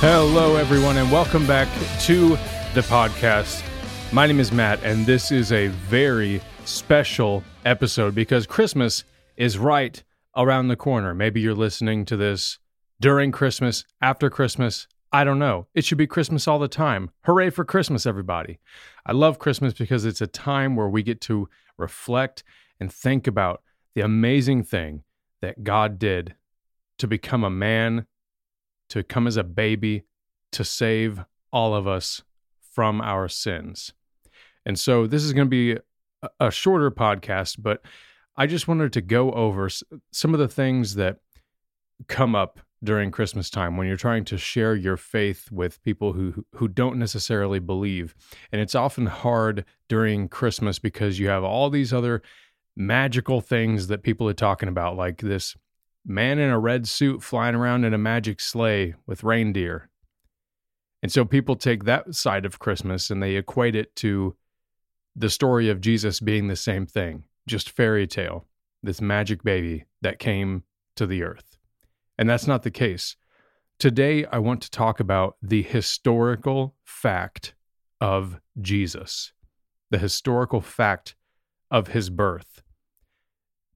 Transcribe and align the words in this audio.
Hello, 0.00 0.54
everyone, 0.54 0.96
and 0.96 1.10
welcome 1.10 1.44
back 1.44 1.66
to 2.02 2.28
the 2.72 2.82
podcast. 2.82 3.64
My 4.12 4.28
name 4.28 4.38
is 4.38 4.52
Matt, 4.52 4.80
and 4.84 5.04
this 5.04 5.32
is 5.32 5.50
a 5.50 5.66
very 5.66 6.40
special 6.64 7.42
episode 7.64 8.14
because 8.14 8.46
Christmas 8.46 9.02
is 9.36 9.58
right 9.58 10.00
around 10.36 10.68
the 10.68 10.76
corner. 10.76 11.14
Maybe 11.14 11.40
you're 11.40 11.52
listening 11.52 12.04
to 12.04 12.16
this 12.16 12.60
during 13.00 13.32
Christmas, 13.32 13.84
after 14.00 14.30
Christmas. 14.30 14.86
I 15.12 15.24
don't 15.24 15.40
know. 15.40 15.66
It 15.74 15.84
should 15.84 15.98
be 15.98 16.06
Christmas 16.06 16.46
all 16.46 16.60
the 16.60 16.68
time. 16.68 17.10
Hooray 17.24 17.50
for 17.50 17.64
Christmas, 17.64 18.06
everybody. 18.06 18.60
I 19.04 19.10
love 19.10 19.40
Christmas 19.40 19.74
because 19.74 20.04
it's 20.04 20.20
a 20.20 20.28
time 20.28 20.76
where 20.76 20.88
we 20.88 21.02
get 21.02 21.20
to 21.22 21.48
reflect 21.76 22.44
and 22.78 22.92
think 22.92 23.26
about 23.26 23.62
the 23.96 24.02
amazing 24.02 24.62
thing 24.62 25.02
that 25.40 25.64
God 25.64 25.98
did 25.98 26.36
to 26.98 27.08
become 27.08 27.42
a 27.42 27.50
man 27.50 28.06
to 28.90 29.02
come 29.02 29.26
as 29.26 29.36
a 29.36 29.44
baby 29.44 30.04
to 30.52 30.64
save 30.64 31.24
all 31.52 31.74
of 31.74 31.86
us 31.86 32.22
from 32.72 33.00
our 33.00 33.28
sins. 33.28 33.92
And 34.64 34.78
so 34.78 35.06
this 35.06 35.24
is 35.24 35.32
going 35.32 35.46
to 35.46 35.50
be 35.50 35.78
a 36.40 36.50
shorter 36.50 36.90
podcast, 36.90 37.56
but 37.58 37.82
I 38.36 38.46
just 38.46 38.68
wanted 38.68 38.92
to 38.92 39.00
go 39.00 39.32
over 39.32 39.68
some 40.12 40.34
of 40.34 40.40
the 40.40 40.48
things 40.48 40.94
that 40.94 41.18
come 42.06 42.34
up 42.34 42.60
during 42.82 43.10
Christmas 43.10 43.50
time 43.50 43.76
when 43.76 43.88
you're 43.88 43.96
trying 43.96 44.24
to 44.26 44.38
share 44.38 44.76
your 44.76 44.96
faith 44.96 45.50
with 45.50 45.82
people 45.82 46.12
who 46.12 46.44
who 46.54 46.68
don't 46.68 46.98
necessarily 46.98 47.58
believe. 47.58 48.14
And 48.52 48.60
it's 48.60 48.74
often 48.74 49.06
hard 49.06 49.64
during 49.88 50.28
Christmas 50.28 50.78
because 50.78 51.18
you 51.18 51.28
have 51.28 51.42
all 51.42 51.70
these 51.70 51.92
other 51.92 52.22
magical 52.76 53.40
things 53.40 53.88
that 53.88 54.04
people 54.04 54.28
are 54.28 54.34
talking 54.34 54.68
about 54.68 54.96
like 54.96 55.20
this 55.20 55.56
man 56.08 56.38
in 56.38 56.50
a 56.50 56.58
red 56.58 56.88
suit 56.88 57.22
flying 57.22 57.54
around 57.54 57.84
in 57.84 57.92
a 57.92 57.98
magic 57.98 58.40
sleigh 58.40 58.94
with 59.06 59.22
reindeer. 59.22 59.90
And 61.02 61.12
so 61.12 61.24
people 61.24 61.54
take 61.54 61.84
that 61.84 62.14
side 62.14 62.44
of 62.44 62.58
Christmas 62.58 63.10
and 63.10 63.22
they 63.22 63.36
equate 63.36 63.76
it 63.76 63.94
to 63.96 64.34
the 65.14 65.30
story 65.30 65.68
of 65.68 65.80
Jesus 65.80 66.18
being 66.18 66.48
the 66.48 66.56
same 66.56 66.86
thing, 66.86 67.24
just 67.46 67.70
fairy 67.70 68.06
tale, 68.06 68.46
this 68.82 69.00
magic 69.00 69.42
baby 69.44 69.84
that 70.00 70.18
came 70.18 70.64
to 70.96 71.06
the 71.06 71.22
earth. 71.22 71.58
And 72.16 72.28
that's 72.28 72.46
not 72.46 72.62
the 72.62 72.70
case. 72.70 73.16
Today, 73.78 74.24
I 74.26 74.38
want 74.38 74.60
to 74.62 74.70
talk 74.70 74.98
about 74.98 75.36
the 75.40 75.62
historical 75.62 76.74
fact 76.84 77.54
of 78.00 78.40
Jesus, 78.60 79.32
the 79.90 79.98
historical 79.98 80.60
fact 80.60 81.14
of 81.70 81.88
his 81.88 82.10
birth. 82.10 82.62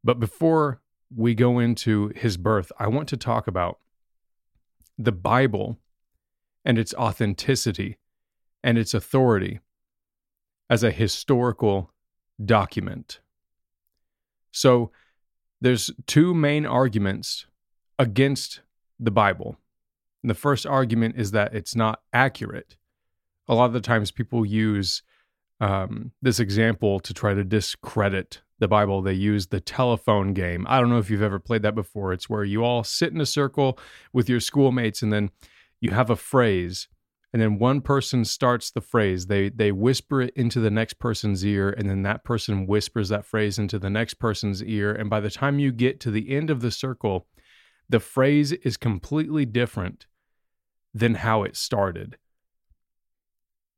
But 0.02 0.18
before 0.18 0.81
we 1.14 1.34
go 1.34 1.58
into 1.58 2.12
his 2.14 2.36
birth, 2.36 2.72
I 2.78 2.88
want 2.88 3.08
to 3.10 3.16
talk 3.16 3.46
about 3.46 3.78
the 4.98 5.12
Bible 5.12 5.78
and 6.64 6.78
its 6.78 6.94
authenticity 6.94 7.98
and 8.62 8.78
its 8.78 8.94
authority 8.94 9.60
as 10.70 10.82
a 10.82 10.90
historical 10.90 11.90
document. 12.44 13.20
So 14.52 14.90
there's 15.60 15.90
two 16.06 16.34
main 16.34 16.66
arguments 16.66 17.46
against 17.98 18.60
the 18.98 19.10
Bible. 19.10 19.56
And 20.22 20.30
the 20.30 20.34
first 20.34 20.66
argument 20.66 21.16
is 21.16 21.32
that 21.32 21.54
it's 21.54 21.74
not 21.74 22.00
accurate. 22.12 22.76
A 23.48 23.54
lot 23.54 23.66
of 23.66 23.72
the 23.72 23.80
times 23.80 24.10
people 24.10 24.46
use 24.46 25.02
um, 25.60 26.12
this 26.22 26.40
example 26.40 27.00
to 27.00 27.14
try 27.14 27.34
to 27.34 27.44
discredit 27.44 28.42
the 28.58 28.68
Bible, 28.68 29.02
they 29.02 29.12
use 29.12 29.48
the 29.48 29.60
telephone 29.60 30.34
game. 30.34 30.66
I 30.68 30.80
don't 30.80 30.90
know 30.90 30.98
if 30.98 31.10
you've 31.10 31.22
ever 31.22 31.38
played 31.38 31.62
that 31.62 31.74
before. 31.74 32.12
It's 32.12 32.30
where 32.30 32.44
you 32.44 32.64
all 32.64 32.84
sit 32.84 33.12
in 33.12 33.20
a 33.20 33.26
circle 33.26 33.78
with 34.12 34.28
your 34.28 34.40
schoolmates 34.40 35.02
and 35.02 35.12
then 35.12 35.30
you 35.80 35.90
have 35.90 36.10
a 36.10 36.16
phrase 36.16 36.88
and 37.32 37.40
then 37.40 37.58
one 37.58 37.80
person 37.80 38.24
starts 38.24 38.70
the 38.70 38.80
phrase. 38.80 39.26
They 39.26 39.48
they 39.48 39.72
whisper 39.72 40.20
it 40.22 40.34
into 40.36 40.60
the 40.60 40.70
next 40.70 40.94
person's 40.94 41.44
ear 41.44 41.70
and 41.70 41.88
then 41.88 42.02
that 42.02 42.24
person 42.24 42.66
whispers 42.66 43.08
that 43.08 43.24
phrase 43.24 43.58
into 43.58 43.78
the 43.78 43.90
next 43.90 44.14
person's 44.14 44.62
ear 44.62 44.92
and 44.92 45.08
by 45.08 45.20
the 45.20 45.30
time 45.30 45.58
you 45.58 45.72
get 45.72 45.98
to 46.00 46.10
the 46.10 46.30
end 46.30 46.50
of 46.50 46.60
the 46.60 46.70
circle, 46.70 47.26
the 47.88 48.00
phrase 48.00 48.52
is 48.52 48.76
completely 48.76 49.46
different 49.46 50.06
than 50.94 51.16
how 51.16 51.42
it 51.42 51.56
started. 51.56 52.18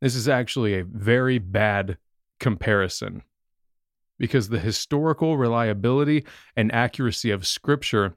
This 0.00 0.16
is 0.16 0.28
actually 0.28 0.78
a 0.78 0.84
very 0.84 1.38
bad 1.38 1.96
comparison 2.40 3.22
because 4.18 4.48
the 4.48 4.58
historical 4.58 5.36
reliability 5.36 6.24
and 6.56 6.72
accuracy 6.72 7.30
of 7.30 7.46
Scripture 7.46 8.14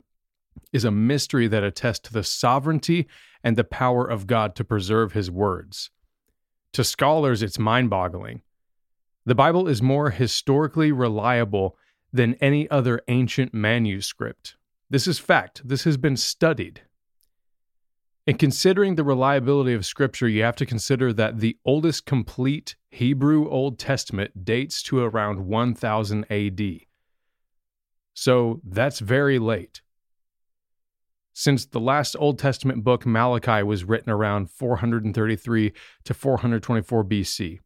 is 0.74 0.84
a 0.84 0.92
mystery 0.92 1.48
that 1.48 1.64
attests 1.64 2.00
to 2.00 2.14
the 2.14 2.24
sovereignty 2.24 3.08
and 3.44 3.56
the 3.56 3.64
power 3.64 4.06
of 4.06 4.28
God 4.28 4.56
to 4.56 4.64
preserve 4.64 5.14
His 5.14 5.30
words. 5.32 5.90
To 6.74 6.84
scholars, 6.84 7.42
it's 7.42 7.60
mind 7.60 7.90
boggling. 7.90 8.42
The 9.26 9.36
Bible 9.36 9.68
is 9.68 9.82
more 9.82 10.10
historically 10.10 10.92
reliable 10.92 11.78
than 12.14 12.36
any 12.36 12.70
other 12.70 13.02
ancient 13.08 13.54
manuscript. 13.54 14.56
This 14.90 15.08
is 15.08 15.20
fact. 15.20 15.62
This 15.68 15.84
has 15.84 15.98
been 15.98 16.16
studied. 16.16 16.82
In 18.28 18.38
considering 18.38 18.96
the 18.96 19.06
reliability 19.06 19.74
of 19.74 19.86
Scripture, 19.86 20.28
you 20.28 20.44
have 20.44 20.58
to 20.58 20.66
consider 20.66 21.14
that 21.14 21.40
the 21.40 21.58
oldest 21.64 22.06
complete 22.06 22.76
Hebrew 22.90 23.50
Old 23.50 23.80
Testament 23.80 24.44
dates 24.44 24.84
to 24.84 25.00
around 25.00 25.48
1000 25.48 26.30
AD. 26.30 26.62
So 28.14 28.60
that's 28.66 29.00
very 29.00 29.40
late. 29.40 29.82
Since 31.32 31.68
the 31.68 31.80
last 31.80 32.18
Old 32.20 32.38
Testament 32.38 32.84
book, 32.84 33.06
Malachi, 33.06 33.64
was 33.64 33.86
written 33.86 34.12
around 34.12 34.52
433 34.52 35.72
to 36.04 36.14
424 36.14 37.06
BC. 37.06 37.60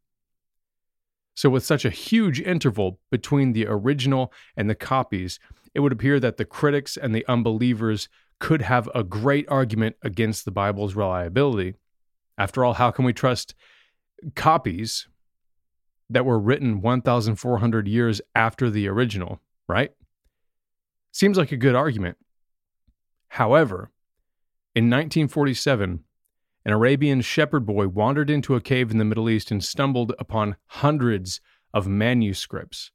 So, 1.33 1.49
with 1.49 1.66
such 1.66 1.85
a 1.85 1.89
huge 1.89 2.41
interval 2.41 2.99
between 3.09 3.53
the 3.53 3.66
original 3.66 4.33
and 4.57 4.69
the 4.69 4.75
copies, 4.75 5.39
it 5.73 5.79
would 5.79 5.93
appear 5.93 6.19
that 6.19 6.35
the 6.35 6.45
critics 6.45 6.97
and 6.97 7.16
the 7.16 7.25
unbelievers 7.28 8.09
could 8.41 8.63
have 8.63 8.90
a 8.94 9.03
great 9.03 9.47
argument 9.47 9.96
against 10.02 10.44
the 10.44 10.52
Bible's 10.52 10.96
reliability. 10.96 11.75
After 12.38 12.66
all, 12.66 12.74
how 12.74 12.90
can 12.91 13.06
we 13.06 13.13
trust 13.13 13.53
copies 14.35 15.07
that 16.09 16.25
were 16.25 16.40
written 16.40 16.81
1,400 16.81 17.88
years 17.88 18.19
after 18.35 18.69
the 18.69 18.88
original, 18.88 19.40
right? 19.68 19.91
Seems 21.12 21.38
like 21.38 21.52
a 21.52 21.57
good 21.57 21.75
argument. 21.75 22.18
However, 23.29 23.91
in 24.75 24.85
1947, 24.85 26.03
an 26.66 26.73
Arabian 26.73 27.22
shepherd 27.22 27.66
boy 27.66 27.88
wandered 27.88 28.29
into 28.29 28.56
a 28.56 28.62
cave 28.62 28.90
in 28.90 28.97
the 28.97 29.06
Middle 29.06 29.29
East 29.29 29.52
and 29.52 29.63
stumbled 29.63 30.13
upon 30.18 30.56
hundreds 30.66 31.41
of 31.75 31.88
manuscripts. 31.88 32.91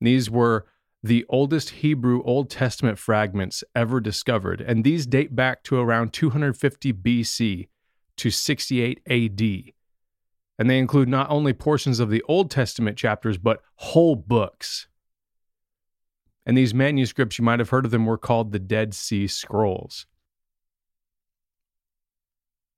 These 0.00 0.28
were 0.28 0.66
the 1.02 1.24
oldest 1.28 1.70
Hebrew 1.70 2.22
Old 2.22 2.48
Testament 2.48 2.98
fragments 2.98 3.64
ever 3.74 4.00
discovered, 4.00 4.60
and 4.60 4.84
these 4.84 5.06
date 5.06 5.34
back 5.34 5.62
to 5.64 5.78
around 5.78 6.12
250 6.12 6.92
BC 6.92 7.68
to 8.16 8.30
68 8.30 9.00
AD. 9.08 9.72
And 10.58 10.70
they 10.70 10.78
include 10.78 11.08
not 11.08 11.30
only 11.30 11.52
portions 11.52 11.98
of 11.98 12.10
the 12.10 12.22
Old 12.28 12.50
Testament 12.50 12.96
chapters, 12.96 13.36
but 13.36 13.62
whole 13.76 14.14
books. 14.14 14.86
And 16.46 16.56
these 16.56 16.74
manuscripts, 16.74 17.38
you 17.38 17.44
might 17.44 17.58
have 17.58 17.70
heard 17.70 17.84
of 17.84 17.90
them, 17.90 18.06
were 18.06 18.18
called 18.18 18.52
the 18.52 18.58
Dead 18.58 18.94
Sea 18.94 19.26
Scrolls. 19.26 20.06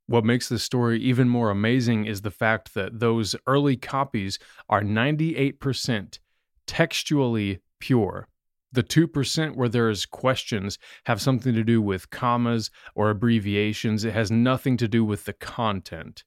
What 0.06 0.24
makes 0.24 0.48
this 0.48 0.62
story 0.62 1.00
even 1.00 1.28
more 1.28 1.50
amazing 1.50 2.04
is 2.04 2.22
the 2.22 2.30
fact 2.30 2.74
that 2.74 3.00
those 3.00 3.36
early 3.46 3.76
copies 3.76 4.38
are 4.68 4.82
98% 4.82 6.18
textually 6.66 7.60
pure. 7.84 8.26
The 8.72 8.82
2% 8.82 9.56
where 9.56 9.68
there's 9.68 10.06
questions 10.06 10.78
have 11.04 11.20
something 11.20 11.52
to 11.54 11.62
do 11.62 11.82
with 11.82 12.08
commas 12.08 12.70
or 12.94 13.10
abbreviations. 13.10 14.04
It 14.04 14.14
has 14.14 14.30
nothing 14.30 14.78
to 14.78 14.88
do 14.88 15.04
with 15.04 15.26
the 15.26 15.34
content. 15.34 16.24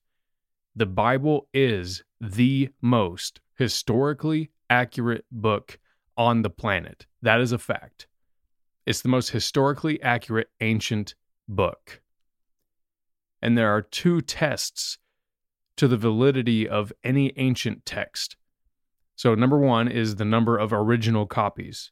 The 0.75 0.85
Bible 0.85 1.47
is 1.55 2.03
the 2.21 2.69
most 2.79 3.41
historically 3.55 4.51
accurate 4.69 5.25
book 5.31 5.79
on 6.15 6.43
the 6.43 6.51
planet. 6.51 7.07
That 7.23 7.41
is 7.41 7.51
a 7.51 7.57
fact. 7.57 8.05
It's 8.85 9.01
the 9.01 9.09
most 9.09 9.31
historically 9.31 9.99
accurate 10.03 10.49
ancient 10.61 11.15
book. 11.49 12.01
And 13.41 13.57
there 13.57 13.71
are 13.75 13.81
two 13.81 14.21
tests 14.21 14.99
to 15.77 15.87
the 15.87 15.97
validity 15.97 16.69
of 16.69 16.93
any 17.03 17.33
ancient 17.35 17.83
text 17.83 18.37
so, 19.17 19.33
number 19.33 19.57
one 19.57 19.87
is 19.87 20.15
the 20.15 20.25
number 20.25 20.59
of 20.59 20.71
original 20.71 21.25
copies. 21.25 21.89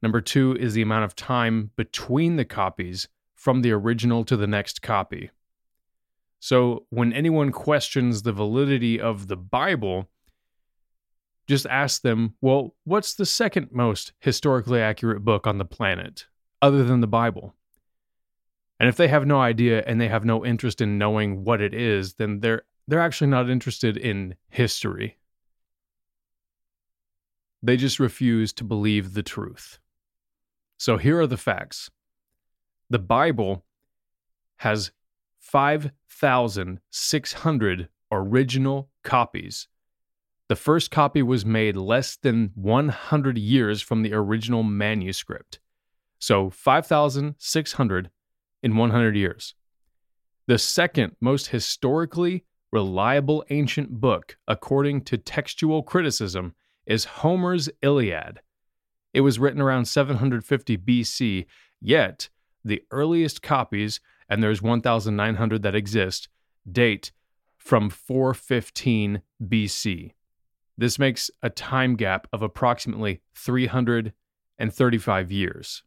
Number 0.00 0.20
two 0.20 0.56
is 0.60 0.74
the 0.74 0.82
amount 0.82 1.04
of 1.04 1.16
time 1.16 1.72
between 1.74 2.36
the 2.36 2.44
copies 2.44 3.08
from 3.34 3.62
the 3.62 3.72
original 3.72 4.24
to 4.24 4.36
the 4.36 4.46
next 4.46 4.80
copy. 4.80 5.30
So, 6.38 6.86
when 6.90 7.12
anyone 7.12 7.50
questions 7.50 8.22
the 8.22 8.32
validity 8.32 9.00
of 9.00 9.26
the 9.26 9.36
Bible, 9.36 10.08
just 11.48 11.66
ask 11.66 12.02
them, 12.02 12.34
well, 12.40 12.76
what's 12.84 13.14
the 13.14 13.26
second 13.26 13.70
most 13.72 14.12
historically 14.20 14.80
accurate 14.80 15.24
book 15.24 15.48
on 15.48 15.58
the 15.58 15.64
planet 15.64 16.26
other 16.62 16.84
than 16.84 17.00
the 17.00 17.08
Bible? 17.08 17.56
And 18.78 18.88
if 18.88 18.96
they 18.96 19.08
have 19.08 19.26
no 19.26 19.40
idea 19.40 19.82
and 19.84 20.00
they 20.00 20.08
have 20.08 20.24
no 20.24 20.46
interest 20.46 20.80
in 20.80 20.96
knowing 20.96 21.42
what 21.42 21.60
it 21.60 21.74
is, 21.74 22.14
then 22.14 22.38
they're 22.38 22.62
they're 22.86 23.00
actually 23.00 23.30
not 23.30 23.50
interested 23.50 23.96
in 23.96 24.36
history. 24.48 25.18
They 27.62 27.76
just 27.76 27.98
refuse 27.98 28.52
to 28.54 28.64
believe 28.64 29.14
the 29.14 29.22
truth. 29.22 29.78
So 30.78 30.98
here 30.98 31.20
are 31.20 31.26
the 31.26 31.36
facts. 31.36 31.90
The 32.90 32.98
Bible 32.98 33.64
has 34.56 34.90
5,600 35.38 37.88
original 38.12 38.90
copies. 39.02 39.68
The 40.48 40.56
first 40.56 40.90
copy 40.90 41.22
was 41.22 41.44
made 41.44 41.76
less 41.76 42.16
than 42.16 42.52
100 42.54 43.38
years 43.38 43.82
from 43.82 44.02
the 44.02 44.14
original 44.14 44.62
manuscript. 44.62 45.58
So 46.18 46.50
5,600 46.50 48.10
in 48.62 48.76
100 48.76 49.16
years. 49.16 49.54
The 50.46 50.58
second 50.58 51.16
most 51.20 51.48
historically 51.48 52.44
reliable 52.72 53.44
ancient 53.50 54.00
book, 54.00 54.36
according 54.46 55.02
to 55.02 55.18
textual 55.18 55.82
criticism, 55.82 56.54
is 56.86 57.04
Homer's 57.04 57.68
Iliad. 57.82 58.40
It 59.12 59.20
was 59.22 59.38
written 59.38 59.60
around 59.60 59.86
750 59.86 60.78
BC, 60.78 61.46
yet 61.80 62.28
the 62.64 62.82
earliest 62.90 63.42
copies, 63.42 64.00
and 64.28 64.42
there's 64.42 64.62
1,900 64.62 65.62
that 65.62 65.74
exist, 65.74 66.28
date 66.70 67.12
from 67.56 67.90
415 67.90 69.22
BC. 69.42 70.12
This 70.78 70.98
makes 70.98 71.30
a 71.42 71.50
time 71.50 71.96
gap 71.96 72.26
of 72.32 72.42
approximately 72.42 73.22
335 73.34 75.32
years. 75.32 75.82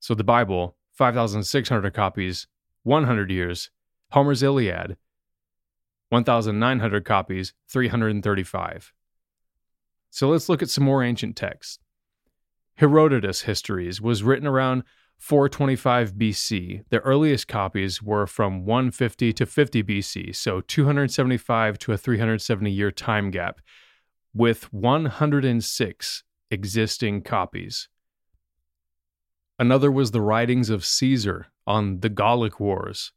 So 0.00 0.14
the 0.14 0.24
Bible, 0.24 0.76
5,600 0.92 1.92
copies, 1.94 2.46
100 2.82 3.30
years. 3.30 3.70
Homer's 4.10 4.42
Iliad, 4.42 4.96
1,900 6.10 7.04
copies, 7.04 7.54
335. 7.68 8.92
So 10.12 10.28
let's 10.28 10.50
look 10.50 10.60
at 10.60 10.68
some 10.68 10.84
more 10.84 11.02
ancient 11.02 11.36
texts. 11.36 11.78
Herodotus' 12.74 13.42
Histories 13.42 13.98
was 13.98 14.22
written 14.22 14.46
around 14.46 14.82
425 15.16 16.12
BC. 16.12 16.84
The 16.90 16.98
earliest 17.00 17.48
copies 17.48 18.02
were 18.02 18.26
from 18.26 18.66
150 18.66 19.32
to 19.32 19.46
50 19.46 19.82
BC, 19.82 20.36
so 20.36 20.60
275 20.60 21.78
to 21.78 21.92
a 21.92 21.96
370 21.96 22.70
year 22.70 22.90
time 22.90 23.30
gap, 23.30 23.62
with 24.34 24.70
106 24.70 26.24
existing 26.50 27.22
copies. 27.22 27.88
Another 29.58 29.90
was 29.90 30.10
the 30.10 30.20
writings 30.20 30.68
of 30.68 30.84
Caesar 30.84 31.46
on 31.66 32.00
the 32.00 32.10
Gallic 32.10 32.60
Wars, 32.60 33.12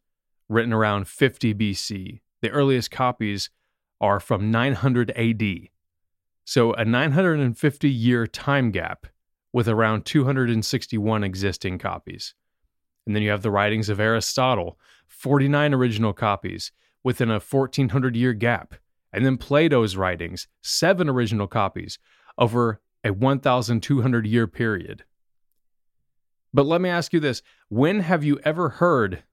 written 0.48 0.72
around 0.72 1.10
50 1.10 1.54
BC. 1.54 2.22
The 2.42 2.52
earliest 2.52 2.90
copies 2.90 3.50
are 4.00 4.22
from 4.22 4.50
900 4.50 5.12
AD. 5.12 5.70
So 6.46 6.74
a 6.74 6.86
950 6.86 7.90
year 7.90 8.28
time 8.28 8.72
gap 8.72 9.08
with 9.52 9.68
around 9.68 10.06
261 10.06 11.24
existing 11.24 11.80
copies. 11.80 12.36
And 13.06 13.16
then 13.16 13.24
you 13.24 13.32
have 13.32 13.42
the 13.42 13.52
writings 13.52 13.90
of 13.90 14.00
Aristotle, 14.00 14.80
49 15.08 15.74
original 15.74 16.14
copies 16.14 16.72
within 17.04 17.30
a 17.30 17.40
1400 17.40 18.16
year 18.16 18.34
gap. 18.34 18.76
And 19.12 19.26
then 19.26 19.38
Plato's 19.38 19.96
writings, 19.96 20.48
seven 20.62 21.10
original 21.10 21.48
copies 21.48 21.98
over 22.38 22.82
a 23.04 23.12
1200 23.12 24.28
year 24.28 24.48
period. 24.48 25.04
But 26.54 26.66
let 26.66 26.80
me 26.82 26.90
ask 26.90 27.12
you 27.12 27.20
this 27.20 27.42
when 27.70 28.02
have 28.02 28.24
you 28.24 28.40
ever 28.44 28.70
heard 28.70 29.24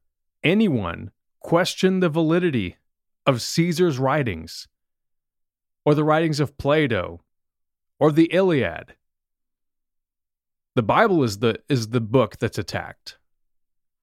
anyone 0.43 1.11
question 1.41 2.01
the 2.01 2.09
validity 2.09 2.77
of 3.27 3.43
Caesar's 3.43 3.99
writings? 3.99 4.67
Or 5.85 5.95
the 5.95 6.05
writings 6.05 6.41
of 6.41 6.57
Plato 6.57 7.23
or 7.99 8.13
the 8.13 8.31
Iliad. 8.33 8.95
The 10.75 10.83
Bible 10.83 11.23
is 11.23 11.39
the 11.39 11.61
is 11.69 11.89
the 11.89 12.01
book 12.01 12.39
that's 12.39 12.59
attacked. 12.59 13.19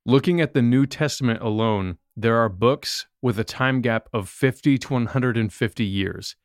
Looking 0.06 0.40
at 0.40 0.54
the 0.54 0.62
New 0.62 0.86
Testament 0.86 1.42
alone, 1.42 1.98
there 2.16 2.38
are 2.38 2.50
books 2.50 3.08
with 3.22 3.40
a 3.40 3.44
time 3.44 3.82
gap 3.82 4.08
of 4.14 4.30
50 4.30 4.78
to 4.78 4.94
150 4.94 5.86
years. 5.86 6.36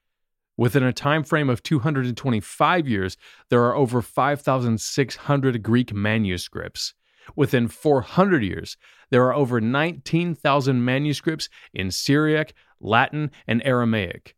Within 0.57 0.83
a 0.83 0.93
time 0.93 1.25
frame 1.25 1.51
of 1.51 1.63
225 1.63 2.89
years, 2.89 3.17
there 3.51 3.65
are 3.65 3.75
over 3.75 4.01
5,600 4.01 5.63
Greek 5.63 5.93
manuscripts. 5.93 6.95
Within 7.35 7.69
400 7.69 8.45
years, 8.45 8.77
there 9.11 9.25
are 9.25 9.35
over 9.35 9.61
19,000 9.61 10.85
manuscripts 10.85 11.49
in 11.73 11.91
Syriac, 11.91 12.55
Latin, 12.81 13.31
and 13.47 13.63
Aramaic. 13.65 14.37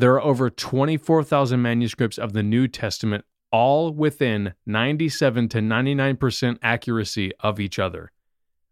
There 0.00 0.14
are 0.14 0.22
over 0.22 0.48
24,000 0.48 1.60
manuscripts 1.60 2.16
of 2.16 2.32
the 2.32 2.42
New 2.42 2.68
Testament, 2.68 3.26
all 3.52 3.92
within 3.92 4.54
97 4.64 5.50
to 5.50 5.58
99% 5.58 6.56
accuracy 6.62 7.32
of 7.40 7.60
each 7.60 7.78
other. 7.78 8.10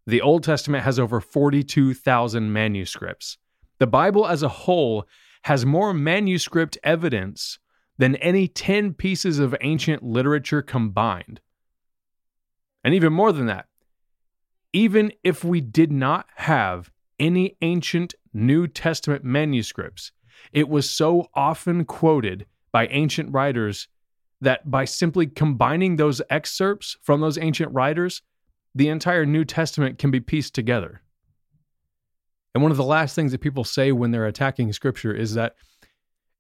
The 0.07 0.23
Old 0.23 0.43
Testament 0.43 0.85
has 0.85 0.99
over 0.99 1.21
42,000 1.21 2.51
manuscripts. 2.51 3.37
The 3.79 3.87
Bible 3.87 4.27
as 4.27 4.43
a 4.43 4.49
whole 4.49 5.07
has 5.43 5.67
more 5.67 5.93
manuscript 5.93 6.79
evidence 6.83 7.59
than 7.99 8.17
any 8.17 8.49
10 8.49 8.95
pieces 8.95 9.39
of 9.39 9.55
ancient 9.61 10.03
literature 10.03 10.63
combined. 10.63 11.43
And 12.83 12.95
even 12.95 13.13
more 13.13 13.33
than 13.33 13.45
that, 13.45 13.67
even 14.73 15.13
if 15.23 15.45
we 15.45 15.61
did 15.61 15.93
not 15.93 16.25
have 16.37 16.91
any 17.21 17.59
ancient 17.61 18.15
New 18.33 18.67
Testament 18.67 19.25
manuscripts, 19.25 20.11
it 20.53 20.69
was 20.69 20.91
so 20.91 21.29
often 21.35 21.85
quoted 21.85 22.47
by 22.73 22.87
ancient 22.89 23.33
writers 23.33 23.89
that 24.41 24.71
by 24.71 24.85
simply 24.85 25.27
combining 25.27 25.97
those 25.97 26.23
excerpts 26.31 26.97
from 27.03 27.21
those 27.21 27.39
ancient 27.39 27.73
writers, 27.73 28.23
the 28.75 28.89
entire 28.89 29.27
New 29.27 29.45
Testament 29.45 29.99
can 29.99 30.11
be 30.11 30.21
pieced 30.21 30.55
together. 30.55 31.03
And 32.55 32.63
one 32.63 32.71
of 32.71 32.77
the 32.77 32.85
last 32.85 33.15
things 33.15 33.33
that 33.33 33.41
people 33.41 33.65
say 33.65 33.93
when 33.93 34.11
they're 34.11 34.27
attacking 34.27 34.73
scripture 34.73 35.13
is 35.13 35.35
that 35.35 35.55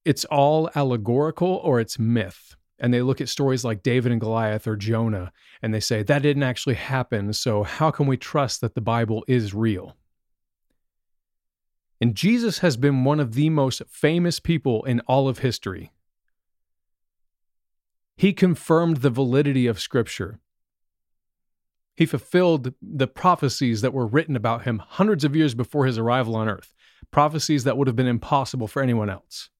it's 0.05 0.25
all 0.27 0.71
allegorical 0.75 1.49
or 1.49 1.81
it's 1.81 1.99
myth. 1.99 2.55
And 2.79 2.95
they 2.95 3.03
look 3.03 3.21
at 3.21 3.29
stories 3.29 3.65
like 3.65 3.83
David 3.83 4.13
and 4.13 4.21
Goliath 4.21 4.67
or 4.67 4.77
Jonah 4.77 5.33
and 5.63 5.75
they 5.75 5.81
say 5.81 6.03
that 6.03 6.23
didn't 6.23 6.43
actually 6.43 6.77
happen. 6.77 7.33
So, 7.33 7.63
how 7.63 7.91
can 7.91 8.07
we 8.07 8.17
trust 8.17 8.61
that 8.61 8.75
the 8.75 8.81
Bible 8.81 9.25
is 9.27 9.55
real? 9.55 9.97
And 12.01 12.15
Jesus 12.15 12.59
has 12.59 12.77
been 12.77 13.05
one 13.05 13.21
of 13.21 13.35
the 13.35 13.51
most 13.51 13.83
famous 13.89 14.39
people 14.41 14.85
in 14.85 15.01
all 15.01 15.29
of 15.29 15.39
history. 15.39 15.93
He 18.17 18.33
confirmed 18.33 18.99
the 18.99 19.11
validity 19.11 19.67
of 19.67 19.81
Scripture. 19.81 20.41
He 21.95 22.07
fulfilled 22.07 22.75
the 22.81 23.09
prophecies 23.09 23.81
that 23.81 23.93
were 23.93 24.07
written 24.07 24.37
about 24.37 24.63
him 24.63 24.81
hundreds 24.85 25.25
of 25.25 25.35
years 25.35 25.55
before 25.55 25.87
his 25.87 25.99
arrival 25.99 26.37
on 26.37 26.49
earth, 26.49 26.73
prophecies 27.11 27.65
that 27.65 27.77
would 27.77 27.89
have 27.89 27.97
been 27.97 28.07
impossible 28.07 28.69
for 28.69 28.83
anyone 28.83 29.11
else. 29.11 29.51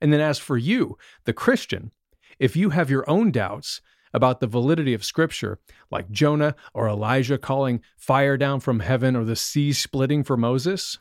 And 0.00 0.12
then, 0.12 0.20
as 0.20 0.38
for 0.38 0.58
you, 0.58 0.98
the 1.24 1.32
Christian, 1.32 1.92
if 2.38 2.56
you 2.56 2.70
have 2.70 2.90
your 2.90 3.08
own 3.08 3.30
doubts 3.30 3.80
about 4.12 4.40
the 4.40 4.46
validity 4.46 4.92
of 4.92 5.04
Scripture, 5.04 5.58
like 5.90 6.10
Jonah 6.10 6.54
or 6.74 6.88
Elijah 6.88 7.38
calling 7.38 7.80
fire 7.96 8.36
down 8.36 8.60
from 8.60 8.80
heaven 8.80 9.16
or 9.16 9.24
the 9.24 9.36
sea 9.36 9.72
splitting 9.72 10.24
for 10.24 10.36
Moses, 10.36 10.98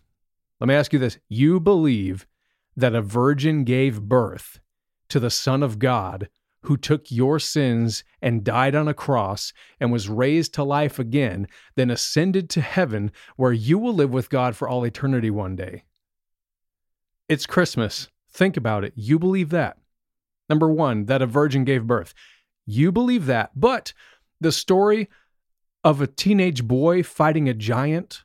let 0.59 0.67
me 0.67 0.75
ask 0.75 0.93
you 0.93 0.99
this 0.99 1.17
You 1.29 1.59
believe 1.59 2.27
that 2.75 2.95
a 2.95 3.01
virgin 3.01 3.63
gave 3.63 4.03
birth 4.03 4.59
to 5.09 5.19
the 5.19 5.29
Son 5.29 5.63
of 5.63 5.79
God 5.79 6.29
who 6.61 6.77
took 6.77 7.11
your 7.11 7.39
sins 7.39 8.03
and 8.21 8.43
died 8.43 8.75
on 8.75 8.87
a 8.87 8.93
cross 8.93 9.53
and 9.79 9.91
was 9.91 10.09
raised 10.09 10.53
to 10.55 10.63
life 10.63 10.97
again, 10.97 11.47
then 11.75 11.91
ascended 11.91 12.49
to 12.49 12.61
heaven 12.61 13.11
where 13.35 13.53
you 13.53 13.77
will 13.77 13.93
live 13.93 14.11
with 14.11 14.31
God 14.31 14.55
for 14.55 14.67
all 14.67 14.83
eternity 14.83 15.29
one 15.29 15.55
day. 15.55 15.83
It's 17.29 17.45
Christmas. 17.45 18.09
Think 18.31 18.57
about 18.57 18.83
it. 18.83 18.93
You 18.95 19.19
believe 19.19 19.49
that. 19.49 19.77
Number 20.49 20.69
one, 20.69 21.05
that 21.05 21.21
a 21.21 21.27
virgin 21.27 21.63
gave 21.63 21.87
birth. 21.87 22.13
You 22.65 22.91
believe 22.91 23.27
that. 23.27 23.51
But 23.55 23.93
the 24.41 24.51
story 24.51 25.09
of 25.83 26.01
a 26.01 26.07
teenage 26.07 26.63
boy 26.63 27.03
fighting 27.03 27.47
a 27.47 27.53
giant 27.53 28.23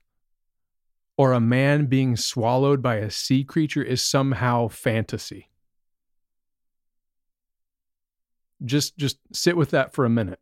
or 1.21 1.35
a 1.35 1.41
man 1.41 1.85
being 1.85 2.17
swallowed 2.17 2.81
by 2.81 2.95
a 2.95 3.11
sea 3.11 3.45
creature 3.45 3.83
is 3.83 4.01
somehow 4.01 4.67
fantasy. 4.69 5.51
Just 8.65 8.97
just 8.97 9.19
sit 9.31 9.55
with 9.55 9.69
that 9.73 9.93
for 9.93 10.07
a 10.07 10.09
minute. 10.09 10.41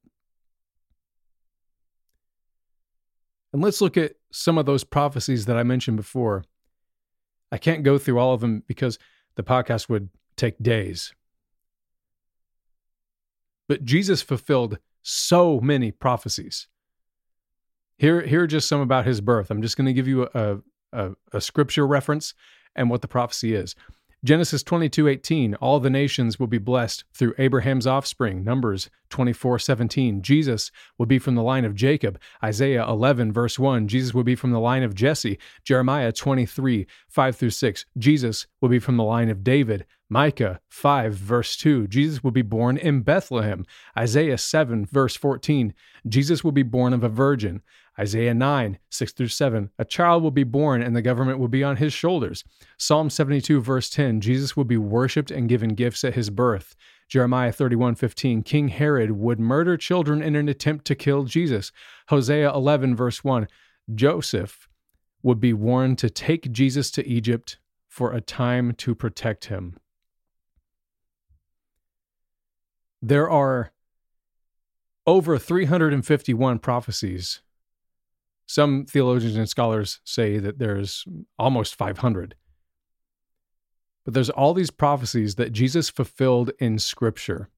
And 3.52 3.60
let's 3.60 3.80
look 3.80 3.96
at 3.96 4.12
some 4.30 4.56
of 4.56 4.66
those 4.66 4.84
prophecies 4.84 5.46
that 5.46 5.56
I 5.56 5.64
mentioned 5.64 5.96
before. 5.96 6.44
I 7.50 7.58
can't 7.58 7.82
go 7.82 7.98
through 7.98 8.20
all 8.20 8.32
of 8.32 8.40
them 8.40 8.62
because 8.68 9.00
the 9.34 9.42
podcast 9.42 9.88
would 9.88 10.10
take 10.36 10.62
days. 10.62 11.12
But 13.66 13.84
Jesus 13.84 14.22
fulfilled 14.22 14.78
so 15.02 15.58
many 15.58 15.90
prophecies. 15.90 16.68
Here, 17.98 18.22
here 18.22 18.42
are 18.42 18.46
just 18.46 18.68
some 18.68 18.80
about 18.80 19.06
his 19.06 19.20
birth. 19.20 19.50
I'm 19.50 19.62
just 19.62 19.76
going 19.76 19.86
to 19.86 19.92
give 19.92 20.08
you 20.08 20.28
a, 20.34 20.58
a, 20.92 21.10
a 21.32 21.40
scripture 21.40 21.86
reference 21.86 22.34
and 22.74 22.90
what 22.90 23.02
the 23.02 23.08
prophecy 23.08 23.54
is. 23.54 23.74
Genesis 24.24 24.64
22:18 24.64 25.54
All 25.60 25.78
the 25.78 25.90
nations 25.90 26.40
will 26.40 26.48
be 26.48 26.58
blessed 26.58 27.04
through 27.14 27.34
Abraham's 27.38 27.86
offspring. 27.86 28.42
Numbers 28.42 28.90
24:17 29.10 30.22
Jesus 30.22 30.72
will 30.98 31.06
be 31.06 31.20
from 31.20 31.36
the 31.36 31.42
line 31.42 31.64
of 31.64 31.76
Jacob. 31.76 32.20
Isaiah 32.42 32.84
11 32.84 33.32
verse 33.32 33.60
1 33.60 33.86
Jesus 33.86 34.14
will 34.14 34.24
be 34.24 34.34
from 34.34 34.50
the 34.50 34.58
line 34.58 34.82
of 34.82 34.94
Jesse. 34.94 35.38
Jeremiah 35.62 36.10
23 36.10 36.86
5 37.08 37.36
through 37.36 37.50
6 37.50 37.86
Jesus 37.96 38.48
will 38.60 38.68
be 38.68 38.80
from 38.80 38.96
the 38.96 39.04
line 39.04 39.28
of 39.28 39.44
David. 39.44 39.86
Micah 40.10 40.60
5 40.68 41.14
verse 41.14 41.56
2 41.56 41.86
Jesus 41.86 42.24
will 42.24 42.30
be 42.30 42.42
born 42.42 42.76
in 42.76 43.02
Bethlehem. 43.02 43.66
Isaiah 43.96 44.38
7 44.38 44.86
verse 44.86 45.16
14 45.16 45.74
Jesus 46.06 46.42
will 46.42 46.52
be 46.52 46.62
born 46.62 46.92
of 46.92 47.04
a 47.04 47.08
virgin. 47.08 47.62
Isaiah 47.98 48.34
9, 48.34 48.78
6 48.90 49.12
through 49.12 49.28
7, 49.28 49.70
a 49.76 49.84
child 49.84 50.22
will 50.22 50.30
be 50.30 50.44
born 50.44 50.82
and 50.82 50.94
the 50.94 51.02
government 51.02 51.40
will 51.40 51.48
be 51.48 51.64
on 51.64 51.76
his 51.76 51.92
shoulders. 51.92 52.44
Psalm 52.76 53.10
72, 53.10 53.60
verse 53.60 53.90
10, 53.90 54.20
Jesus 54.20 54.56
will 54.56 54.64
be 54.64 54.76
worshiped 54.76 55.32
and 55.32 55.48
given 55.48 55.74
gifts 55.74 56.04
at 56.04 56.14
his 56.14 56.30
birth. 56.30 56.76
Jeremiah 57.08 57.50
31, 57.50 57.96
15, 57.96 58.42
King 58.44 58.68
Herod 58.68 59.12
would 59.12 59.40
murder 59.40 59.76
children 59.76 60.22
in 60.22 60.36
an 60.36 60.48
attempt 60.48 60.84
to 60.86 60.94
kill 60.94 61.24
Jesus. 61.24 61.72
Hosea 62.08 62.52
11, 62.52 62.94
verse 62.94 63.24
1, 63.24 63.48
Joseph 63.94 64.68
would 65.22 65.40
be 65.40 65.52
warned 65.52 65.98
to 65.98 66.08
take 66.08 66.52
Jesus 66.52 66.92
to 66.92 67.06
Egypt 67.06 67.58
for 67.88 68.12
a 68.12 68.20
time 68.20 68.74
to 68.74 68.94
protect 68.94 69.46
him. 69.46 69.76
There 73.00 73.30
are 73.30 73.72
over 75.06 75.38
351 75.38 76.58
prophecies 76.58 77.40
some 78.48 78.86
theologians 78.86 79.36
and 79.36 79.46
scholars 79.46 80.00
say 80.04 80.38
that 80.38 80.58
there's 80.58 81.04
almost 81.38 81.74
500. 81.74 82.34
But 84.06 84.14
there's 84.14 84.30
all 84.30 84.54
these 84.54 84.70
prophecies 84.70 85.34
that 85.34 85.52
Jesus 85.52 85.90
fulfilled 85.90 86.50
in 86.58 86.78
Scripture. 86.78 87.50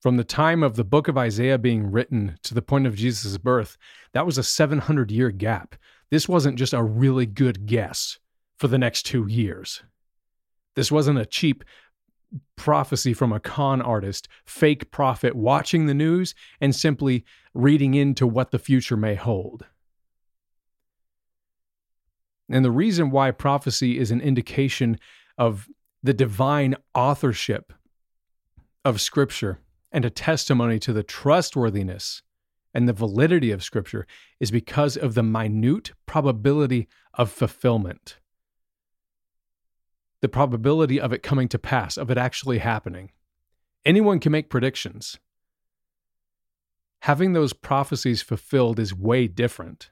From 0.00 0.16
the 0.16 0.24
time 0.24 0.62
of 0.62 0.76
the 0.76 0.84
book 0.84 1.08
of 1.08 1.18
Isaiah 1.18 1.58
being 1.58 1.90
written 1.90 2.38
to 2.42 2.54
the 2.54 2.62
point 2.62 2.86
of 2.86 2.96
Jesus' 2.96 3.36
birth, 3.36 3.76
that 4.14 4.24
was 4.24 4.38
a 4.38 4.42
700 4.42 5.10
year 5.10 5.30
gap. 5.30 5.76
This 6.10 6.26
wasn't 6.26 6.58
just 6.58 6.72
a 6.72 6.82
really 6.82 7.26
good 7.26 7.66
guess 7.66 8.18
for 8.56 8.66
the 8.66 8.78
next 8.78 9.02
two 9.02 9.26
years. 9.26 9.82
This 10.74 10.90
wasn't 10.90 11.18
a 11.18 11.26
cheap 11.26 11.64
prophecy 12.56 13.12
from 13.12 13.32
a 13.32 13.40
con 13.40 13.80
artist, 13.80 14.28
fake 14.44 14.90
prophet 14.90 15.34
watching 15.34 15.86
the 15.86 15.94
news 15.94 16.34
and 16.60 16.74
simply 16.74 17.24
reading 17.54 17.94
into 17.94 18.26
what 18.26 18.50
the 18.50 18.58
future 18.58 18.96
may 18.96 19.14
hold. 19.14 19.66
And 22.48 22.64
the 22.64 22.70
reason 22.70 23.10
why 23.10 23.30
prophecy 23.30 23.98
is 23.98 24.10
an 24.10 24.20
indication 24.20 24.98
of 25.38 25.68
the 26.02 26.14
divine 26.14 26.74
authorship 26.94 27.72
of 28.84 29.00
Scripture 29.00 29.60
and 29.92 30.04
a 30.04 30.10
testimony 30.10 30.78
to 30.80 30.92
the 30.92 31.02
trustworthiness 31.02 32.22
and 32.74 32.88
the 32.88 32.92
validity 32.92 33.50
of 33.50 33.62
Scripture 33.62 34.06
is 34.38 34.50
because 34.50 34.96
of 34.96 35.14
the 35.14 35.22
minute 35.22 35.92
probability 36.06 36.88
of 37.14 37.30
fulfillment 37.30 38.18
the 40.22 40.28
probability 40.28 41.00
of 41.00 41.12
it 41.12 41.22
coming 41.22 41.48
to 41.48 41.58
pass, 41.58 41.96
of 41.96 42.10
it 42.10 42.18
actually 42.18 42.58
happening. 42.58 43.10
Anyone 43.84 44.20
can 44.20 44.32
make 44.32 44.50
predictions. 44.50 45.18
Having 47.02 47.32
those 47.32 47.52
prophecies 47.52 48.20
fulfilled 48.20 48.78
is 48.78 48.94
way 48.94 49.26
different. 49.26 49.90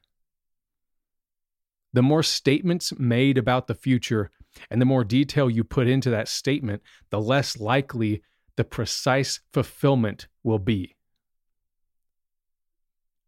The 1.94 2.02
more 2.02 2.22
statements 2.22 2.92
made 2.98 3.38
about 3.38 3.66
the 3.66 3.74
future 3.74 4.30
and 4.70 4.80
the 4.80 4.86
more 4.86 5.04
detail 5.04 5.48
you 5.48 5.64
put 5.64 5.88
into 5.88 6.10
that 6.10 6.28
statement, 6.28 6.82
the 7.10 7.20
less 7.20 7.58
likely 7.58 8.22
the 8.56 8.64
precise 8.64 9.40
fulfillment 9.52 10.26
will 10.42 10.58
be. 10.58 10.96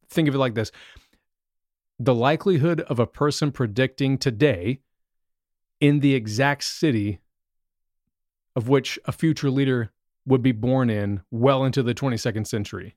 Think 0.08 0.28
of 0.28 0.34
it 0.34 0.38
like 0.38 0.54
this 0.54 0.72
the 1.98 2.14
likelihood 2.14 2.80
of 2.82 2.98
a 2.98 3.06
person 3.06 3.52
predicting 3.52 4.16
today 4.16 4.80
in 5.80 6.00
the 6.00 6.14
exact 6.14 6.64
city 6.64 7.20
of 8.54 8.68
which 8.68 8.98
a 9.06 9.12
future 9.12 9.50
leader 9.50 9.90
would 10.26 10.42
be 10.42 10.52
born 10.52 10.90
in 10.90 11.22
well 11.30 11.64
into 11.64 11.82
the 11.82 11.94
22nd 11.94 12.46
century. 12.46 12.96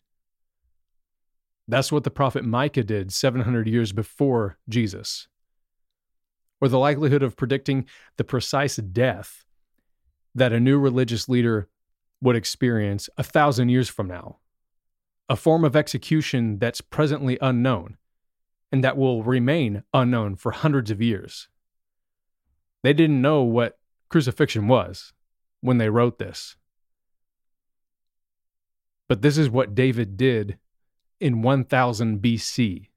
That's 1.67 1.91
what 1.91 2.03
the 2.03 2.11
prophet 2.11 2.43
Micah 2.43 2.83
did 2.83 3.13
700 3.13 3.67
years 3.67 3.93
before 3.93 4.57
Jesus. 4.67 5.27
Or 6.59 6.67
the 6.67 6.79
likelihood 6.79 7.23
of 7.23 7.37
predicting 7.37 7.85
the 8.17 8.23
precise 8.23 8.75
death 8.75 9.45
that 10.35 10.53
a 10.53 10.59
new 10.59 10.77
religious 10.77 11.29
leader 11.29 11.69
would 12.21 12.35
experience 12.35 13.09
a 13.17 13.23
thousand 13.23 13.69
years 13.69 13.89
from 13.89 14.07
now. 14.07 14.39
A 15.29 15.35
form 15.35 15.63
of 15.63 15.75
execution 15.75 16.59
that's 16.59 16.81
presently 16.81 17.37
unknown 17.41 17.97
and 18.71 18.83
that 18.83 18.97
will 18.97 19.23
remain 19.23 19.83
unknown 19.93 20.35
for 20.35 20.51
hundreds 20.51 20.89
of 20.89 21.01
years. 21.01 21.47
They 22.83 22.93
didn't 22.93 23.21
know 23.21 23.41
what 23.43 23.79
crucifixion 24.09 24.67
was 24.67 25.13
when 25.61 25.77
they 25.77 25.89
wrote 25.89 26.19
this. 26.19 26.55
But 29.07 29.21
this 29.21 29.37
is 29.37 29.49
what 29.49 29.75
David 29.75 30.17
did 30.17 30.57
in 31.19 31.41
1000 31.41 32.21
BC. 32.21 32.89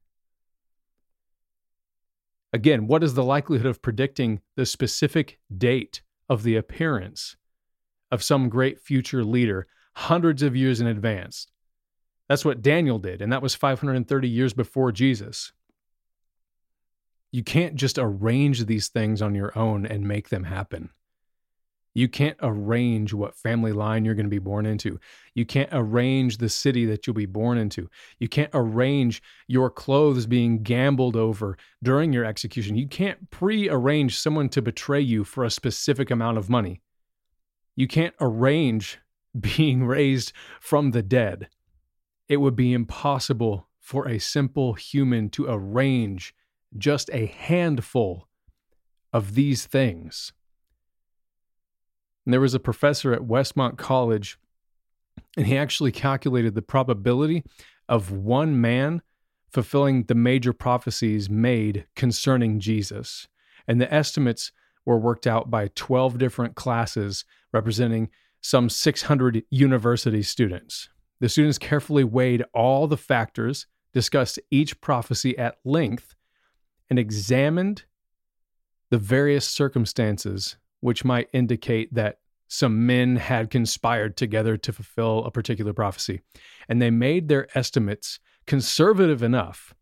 Again, 2.53 2.87
what 2.87 3.03
is 3.03 3.13
the 3.13 3.23
likelihood 3.23 3.67
of 3.67 3.81
predicting 3.81 4.41
the 4.55 4.65
specific 4.65 5.39
date 5.55 6.01
of 6.29 6.43
the 6.43 6.55
appearance 6.55 7.35
of 8.11 8.23
some 8.23 8.49
great 8.49 8.79
future 8.79 9.23
leader 9.23 9.67
hundreds 9.95 10.41
of 10.41 10.55
years 10.55 10.79
in 10.79 10.87
advance? 10.87 11.47
That's 12.27 12.43
what 12.43 12.61
Daniel 12.61 12.99
did, 12.99 13.21
and 13.21 13.31
that 13.31 13.41
was 13.41 13.55
530 13.55 14.27
years 14.27 14.53
before 14.53 14.91
Jesus. 14.91 15.53
You 17.31 17.43
can't 17.43 17.75
just 17.75 17.97
arrange 17.97 18.65
these 18.65 18.87
things 18.87 19.21
on 19.21 19.35
your 19.35 19.57
own 19.57 19.85
and 19.85 20.07
make 20.07 20.29
them 20.29 20.45
happen. 20.45 20.89
You 21.97 22.07
can't 22.07 22.37
arrange 22.43 23.11
what 23.11 23.35
family 23.35 23.71
line 23.71 24.05
you're 24.05 24.13
going 24.13 24.27
to 24.27 24.29
be 24.29 24.37
born 24.37 24.67
into. 24.67 24.99
You 25.33 25.47
can't 25.47 25.71
arrange 25.71 26.37
the 26.37 26.47
city 26.47 26.85
that 26.85 27.07
you'll 27.07 27.15
be 27.15 27.25
born 27.25 27.57
into. 27.57 27.89
You 28.19 28.27
can't 28.27 28.51
arrange 28.53 29.23
your 29.47 29.71
clothes 29.71 30.27
being 30.27 30.61
gambled 30.61 31.15
over 31.15 31.57
during 31.81 32.13
your 32.13 32.23
execution. 32.23 32.75
You 32.75 32.87
can't 32.87 33.31
pre 33.31 33.67
arrange 33.67 34.15
someone 34.15 34.47
to 34.49 34.61
betray 34.61 35.01
you 35.01 35.23
for 35.23 35.43
a 35.43 35.49
specific 35.49 36.11
amount 36.11 36.37
of 36.37 36.51
money. 36.51 36.81
You 37.75 37.87
can't 37.87 38.13
arrange 38.21 38.99
being 39.39 39.83
raised 39.83 40.33
from 40.61 40.91
the 40.91 41.01
dead. 41.01 41.49
It 42.29 42.37
would 42.37 42.55
be 42.55 42.73
impossible 42.73 43.69
for 43.79 44.07
a 44.07 44.19
simple 44.19 44.73
human 44.73 45.31
to 45.31 45.47
arrange 45.47 46.35
just 46.77 47.09
a 47.13 47.27
handful 47.27 48.27
of 49.13 49.35
these 49.35 49.65
things. 49.65 50.33
And 52.25 52.33
there 52.33 52.41
was 52.41 52.53
a 52.53 52.59
professor 52.59 53.13
at 53.13 53.21
Westmont 53.21 53.77
College, 53.77 54.37
and 55.37 55.47
he 55.47 55.57
actually 55.57 55.91
calculated 55.91 56.55
the 56.55 56.61
probability 56.61 57.43
of 57.87 58.11
one 58.11 58.59
man 58.59 59.01
fulfilling 59.49 60.03
the 60.03 60.15
major 60.15 60.51
prophecies 60.51 61.29
made 61.29 61.85
concerning 61.95 62.59
Jesus. 62.59 63.27
And 63.67 63.79
the 63.79 63.91
estimates 63.93 64.51
were 64.85 64.97
worked 64.97 65.25
out 65.25 65.49
by 65.49 65.69
12 65.75 66.17
different 66.17 66.55
classes 66.55 67.23
representing 67.53 68.09
some 68.41 68.69
600 68.69 69.43
university 69.49 70.21
students. 70.21 70.89
The 71.19 71.29
students 71.29 71.57
carefully 71.57 72.03
weighed 72.03 72.43
all 72.53 72.87
the 72.87 72.97
factors, 72.97 73.67
discussed 73.93 74.39
each 74.51 74.79
prophecy 74.81 75.37
at 75.37 75.57
length, 75.65 76.13
and 76.89 76.97
examined 76.97 77.83
the 78.89 78.97
various 78.97 79.47
circumstances 79.47 80.57
which 80.79 81.03
might 81.03 81.29
indicate 81.33 81.93
that 81.93 82.19
some 82.47 82.85
men 82.85 83.17
had 83.17 83.49
conspired 83.49 84.15
together 84.15 84.55
to 84.57 84.71
fulfill 84.71 85.25
a 85.25 85.31
particular 85.31 85.73
prophecy. 85.73 86.21
And 86.69 86.81
they 86.81 86.91
made 86.91 87.27
their 87.27 87.47
estimates 87.57 88.19
conservative 88.45 89.21
enough 89.21 89.73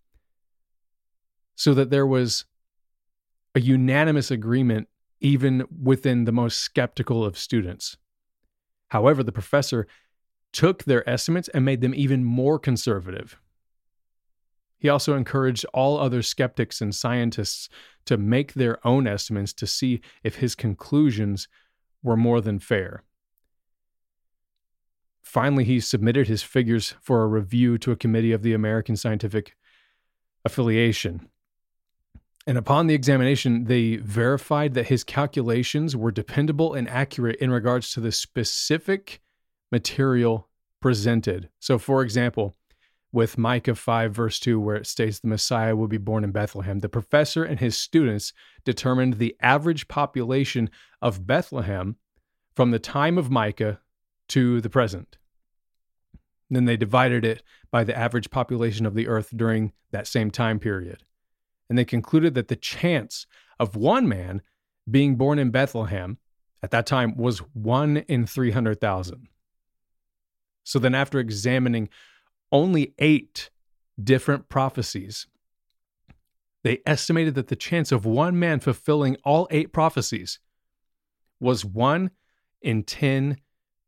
so 1.55 1.73
that 1.73 1.89
there 1.89 2.07
was 2.07 2.45
a 3.53 3.61
unanimous 3.61 4.31
agreement 4.31 4.87
even 5.21 5.65
within 5.81 6.25
the 6.25 6.31
most 6.31 6.57
skeptical 6.57 7.23
of 7.23 7.37
students. 7.37 7.97
However, 8.89 9.23
the 9.23 9.31
professor 9.31 9.87
took 10.51 10.83
their 10.83 11.07
estimates 11.09 11.47
and 11.49 11.63
made 11.65 11.81
them 11.81 11.93
even 11.95 12.23
more 12.23 12.59
conservative. 12.59 13.39
He 14.77 14.89
also 14.89 15.15
encouraged 15.15 15.65
all 15.73 15.97
other 15.99 16.21
skeptics 16.21 16.81
and 16.81 16.93
scientists 16.93 17.69
to 18.05 18.17
make 18.17 18.53
their 18.53 18.85
own 18.85 19.07
estimates 19.07 19.53
to 19.53 19.67
see 19.67 20.01
if 20.23 20.35
his 20.35 20.55
conclusions 20.55 21.47
were 22.03 22.17
more 22.17 22.41
than 22.41 22.59
fair. 22.59 23.03
finally, 25.35 25.65
he 25.65 25.81
submitted 25.81 26.29
his 26.29 26.43
figures 26.43 26.95
for 27.01 27.21
a 27.21 27.27
review 27.27 27.77
to 27.77 27.91
a 27.91 27.95
committee 27.97 28.31
of 28.31 28.41
the 28.41 28.53
American 28.53 28.95
Scientific 28.95 29.53
Affiliation. 30.45 31.27
And 32.47 32.57
upon 32.57 32.87
the 32.87 32.93
examination, 32.93 33.65
they 33.65 33.97
verified 33.97 34.75
that 34.75 34.87
his 34.87 35.03
calculations 35.03 35.93
were 35.93 36.11
dependable 36.11 36.73
and 36.73 36.87
accurate 36.87 37.35
in 37.41 37.51
regards 37.51 37.91
to 37.91 37.99
the 37.99 38.13
specific 38.13 39.19
material 39.73 40.47
presented. 40.79 41.49
So, 41.59 41.79
for 41.79 42.01
example, 42.01 42.55
with 43.15 43.37
Micah 43.37 43.75
5, 43.75 44.13
verse 44.13 44.41
2, 44.41 44.59
where 44.59 44.75
it 44.75 44.85
states 44.85 45.19
the 45.19 45.29
Messiah 45.29 45.73
will 45.73 45.87
be 45.87 45.97
born 45.97 46.25
in 46.25 46.31
Bethlehem, 46.31 46.79
the 46.79 46.89
professor 46.89 47.45
and 47.45 47.61
his 47.61 47.77
students 47.77 48.33
determined 48.65 49.13
the 49.13 49.37
average 49.39 49.87
population 49.87 50.69
of 51.01 51.25
Bethlehem 51.25 51.95
from 52.53 52.71
the 52.71 52.77
time 52.77 53.17
of 53.17 53.31
Micah 53.31 53.79
to 54.27 54.59
the 54.59 54.69
present. 54.69 55.17
Then 56.49 56.65
they 56.65 56.75
divided 56.75 57.23
it 57.23 57.41
by 57.71 57.85
the 57.85 57.97
average 57.97 58.29
population 58.29 58.85
of 58.85 58.95
the 58.95 59.07
earth 59.07 59.29
during 59.33 59.71
that 59.91 60.07
same 60.07 60.29
time 60.29 60.59
period. 60.59 61.03
And 61.69 61.77
they 61.77 61.85
concluded 61.85 62.33
that 62.33 62.49
the 62.49 62.57
chance 62.57 63.25
of 63.61 63.77
one 63.77 64.09
man 64.09 64.41
being 64.91 65.15
born 65.15 65.39
in 65.39 65.51
Bethlehem 65.51 66.17
at 66.61 66.71
that 66.71 66.85
time 66.85 67.15
was 67.15 67.39
one 67.53 67.97
in 68.09 68.27
300,000. 68.27 69.29
So 70.65 70.79
then, 70.79 70.95
after 70.95 71.19
examining 71.19 71.89
only 72.51 72.93
eight 72.99 73.49
different 74.01 74.49
prophecies, 74.49 75.27
they 76.63 76.79
estimated 76.85 77.35
that 77.35 77.47
the 77.47 77.55
chance 77.55 77.91
of 77.91 78.05
one 78.05 78.39
man 78.39 78.59
fulfilling 78.59 79.17
all 79.23 79.47
eight 79.51 79.71
prophecies 79.71 80.39
was 81.39 81.63
one 81.63 82.11
in 82.61 82.83
10 82.83 83.37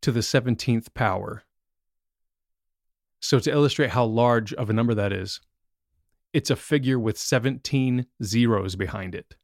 to 0.02 0.12
the 0.12 0.20
17th 0.20 0.94
power. 0.94 1.44
So, 3.20 3.40
to 3.40 3.52
illustrate 3.52 3.90
how 3.90 4.06
large 4.06 4.54
of 4.54 4.70
a 4.70 4.74
number 4.74 4.94
that 4.94 5.12
is, 5.12 5.42
it's 6.34 6.52
a 6.52 6.56
figure 6.56 7.00
with 7.00 7.18
17 7.18 8.06
zeros 8.24 8.76
behind 8.76 9.16
it. 9.16 9.36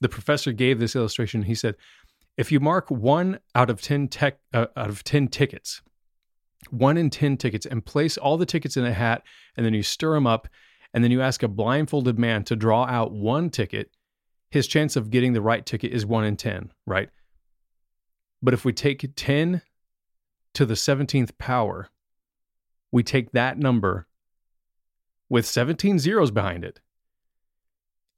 The 0.00 0.10
professor 0.10 0.52
gave 0.52 0.78
this 0.78 0.94
illustration. 0.94 1.44
He 1.44 1.54
said, 1.54 1.76
if 2.36 2.52
you 2.52 2.60
mark 2.60 2.90
one 2.90 3.38
out 3.54 3.70
of 3.70 3.82
10 3.82 4.08
tech, 4.08 4.38
uh, 4.52 4.66
out 4.76 4.88
of 4.88 5.04
10 5.04 5.28
tickets, 5.28 5.82
one 6.68 6.96
in 6.96 7.10
10 7.10 7.36
tickets, 7.36 7.66
and 7.66 7.84
place 7.84 8.16
all 8.16 8.36
the 8.36 8.46
tickets 8.46 8.76
in 8.76 8.84
a 8.84 8.92
hat, 8.92 9.22
and 9.56 9.64
then 9.64 9.74
you 9.74 9.82
stir 9.82 10.14
them 10.14 10.26
up, 10.26 10.46
and 10.92 11.02
then 11.02 11.10
you 11.10 11.22
ask 11.22 11.42
a 11.42 11.48
blindfolded 11.48 12.18
man 12.18 12.44
to 12.44 12.56
draw 12.56 12.84
out 12.84 13.12
one 13.12 13.50
ticket, 13.50 13.90
his 14.50 14.66
chance 14.66 14.96
of 14.96 15.10
getting 15.10 15.32
the 15.32 15.40
right 15.40 15.64
ticket 15.64 15.92
is 15.92 16.04
one 16.04 16.24
in 16.24 16.36
10, 16.36 16.72
right? 16.86 17.08
But 18.42 18.54
if 18.54 18.64
we 18.64 18.72
take 18.72 19.08
10 19.16 19.62
to 20.54 20.66
the 20.66 20.74
17th 20.74 21.38
power, 21.38 21.88
we 22.90 23.02
take 23.02 23.32
that 23.32 23.58
number 23.58 24.06
with 25.28 25.46
17 25.46 25.98
zeros 25.98 26.30
behind 26.30 26.64
it, 26.64 26.80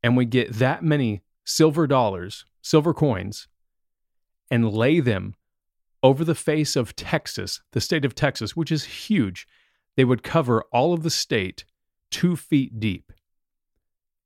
and 0.03 0.17
we 0.17 0.25
get 0.25 0.55
that 0.55 0.83
many 0.83 1.23
silver 1.45 1.87
dollars, 1.87 2.47
silver 2.63 2.95
coins, 2.95 3.49
and 4.51 4.73
lay 4.73 5.01
them 5.01 5.35
over 6.03 6.25
the 6.25 6.35
face 6.35 6.77
of 6.77 6.97
Texas, 6.97 7.61
the 7.73 7.81
state 7.81 8.05
of 8.05 8.15
Texas, 8.15 8.57
which 8.57 8.73
is 8.73 8.85
huge. 8.85 9.47
They 9.97 10.05
would 10.05 10.23
cover 10.23 10.65
all 10.73 10.93
of 10.93 11.03
the 11.03 11.11
state 11.11 11.65
two 12.11 12.37
feet 12.37 12.81
deep. 12.81 13.13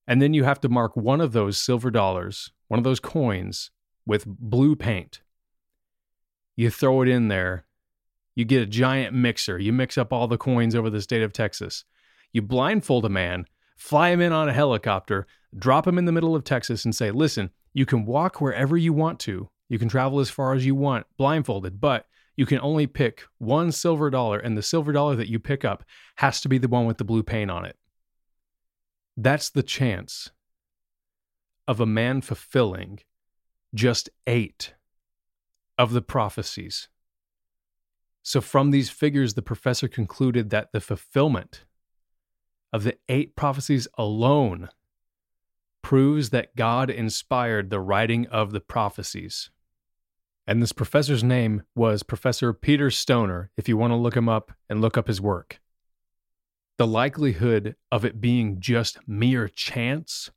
And 0.06 0.23
then 0.23 0.35
you 0.35 0.45
have 0.45 0.61
to 0.61 0.68
mark 0.68 0.97
one 0.97 1.21
of 1.21 1.33
those 1.33 1.59
silver 1.59 1.90
dollars, 1.90 2.52
one 2.68 2.78
of 2.78 2.85
those 2.85 3.00
coins, 3.00 3.71
with 4.06 4.25
blue 4.26 4.76
paint. 4.76 5.21
You 6.54 6.71
throw 6.71 7.02
it 7.02 7.08
in 7.08 7.28
there 7.28 7.67
you 8.36 8.45
get 8.45 8.62
a 8.62 8.67
giant 8.67 9.15
mixer. 9.15 9.58
You 9.58 9.73
mix 9.73 9.99
up 9.99 10.12
all 10.12 10.28
the 10.28 10.39
coins 10.39 10.75
over 10.76 10.91
the 10.91 11.00
state 11.00 11.23
of 11.23 11.32
Texas. 11.32 11.84
You 12.32 12.43
blindfold 12.43 13.06
a 13.06 13.08
man, 13.08 13.47
fly 13.76 14.10
him 14.10 14.21
in 14.21 14.30
on 14.30 14.49
a 14.49 14.52
helicopter, 14.52 15.26
drop 15.58 15.86
him 15.86 15.97
in 15.97 16.04
the 16.04 16.12
middle 16.12 16.36
of 16.36 16.45
Texas, 16.45 16.84
and 16.84 16.95
say, 16.95 17.10
listen, 17.10 17.50
you 17.73 17.86
can 17.86 18.04
walk 18.04 18.41
wherever 18.41 18.76
you 18.76 18.93
want 18.93 19.19
to. 19.21 19.49
You 19.69 19.79
can 19.79 19.89
travel 19.89 20.21
as 20.21 20.31
far 20.31 20.55
as 20.55 20.65
you 20.65 20.75
want, 20.75 21.07
blindfolded, 21.17 21.81
but 21.81 22.07
you 22.37 22.47
can 22.47 22.61
only 22.61 22.87
pick 22.87 23.23
one 23.39 23.73
silver 23.73 24.11
dollar, 24.11 24.39
and 24.39 24.57
the 24.57 24.63
silver 24.63 24.93
dollar 24.93 25.17
that 25.17 25.29
you 25.29 25.39
pick 25.39 25.65
up 25.65 25.85
has 26.17 26.41
to 26.43 26.49
be 26.49 26.59
the 26.59 26.69
one 26.69 26.87
with 26.87 26.99
the 26.99 27.05
blue 27.05 27.23
paint 27.23 27.50
on 27.50 27.65
it. 27.65 27.76
That's 29.17 29.50
the 29.50 29.63
chance 29.63 30.31
of 31.67 31.81
a 31.81 31.87
man 31.87 32.21
fulfilling 32.21 33.00
just 33.75 34.11
eight 34.26 34.75
of 35.79 35.93
the 35.93 36.02
prophecies 36.02 36.89
so, 38.26 38.41
from 38.41 38.73
these 38.73 38.91
figures, 38.91 39.35
the 39.35 39.41
professor 39.41 39.87
concluded 39.87 40.50
that 40.50 40.73
the 40.73 40.81
fulfillment 40.81 41.65
of 42.73 42.83
the 42.83 42.99
eight 43.09 43.37
prophecies 43.37 43.87
alone 43.97 44.69
proves 45.81 46.31
that 46.31 46.57
God 46.57 46.91
inspired 46.91 47.71
the 47.71 47.79
writing 47.79 48.26
of 48.26 48.50
the 48.50 48.59
prophecies. 48.59 49.52
And 50.47 50.63
this 50.63 50.73
professor's 50.73 51.25
name 51.25 51.63
was 51.75 52.04
Professor 52.04 52.52
Peter 52.52 52.91
Stoner, 52.91 53.50
if 53.56 53.69
you 53.69 53.76
want 53.76 53.91
to 53.91 53.97
look 53.97 54.17
him 54.17 54.28
up 54.28 54.52
and 54.69 54.80
look 54.80 54.97
up 54.97 55.09
his 55.09 55.21
work. 55.21 55.61
The 56.78 56.87
likelihood 56.87 57.75
of 57.91 58.04
it 58.04 58.21
being 58.21 58.61
just 58.61 58.99
mere 59.09 59.49
chance 59.49 60.30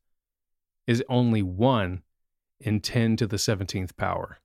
is 0.88 1.04
only 1.10 1.43
1 1.43 2.02
in 2.62 2.80
10 2.80 3.17
to 3.17 3.28
the 3.28 3.38
17th 3.38 3.95
power. 3.98 4.39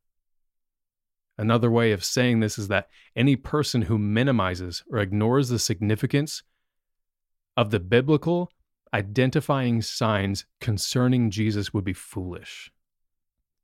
Another 1.39 1.71
way 1.71 1.93
of 1.93 2.05
saying 2.05 2.41
this 2.41 2.59
is 2.59 2.69
that 2.69 2.89
any 3.17 3.35
person 3.35 3.83
who 3.83 3.99
minimizes 3.99 4.85
or 4.91 4.99
ignores 4.99 5.49
the 5.49 5.59
significance 5.59 6.43
of 7.57 7.71
the 7.71 7.81
biblical 7.81 8.51
identifying 8.93 9.83
signs 9.83 10.45
concerning 10.61 11.31
Jesus 11.31 11.73
would 11.73 11.85
be 11.85 11.93
foolish. 11.93 12.71